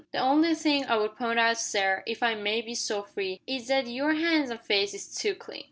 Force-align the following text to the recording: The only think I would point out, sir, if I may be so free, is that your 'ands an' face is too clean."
The 0.13 0.17
only 0.17 0.55
think 0.55 0.89
I 0.89 0.97
would 0.97 1.15
point 1.15 1.37
out, 1.37 1.59
sir, 1.59 2.01
if 2.07 2.23
I 2.23 2.33
may 2.33 2.63
be 2.63 2.73
so 2.73 3.03
free, 3.03 3.39
is 3.45 3.67
that 3.67 3.85
your 3.85 4.09
'ands 4.09 4.49
an' 4.49 4.57
face 4.57 4.95
is 4.95 5.13
too 5.15 5.35
clean." 5.35 5.59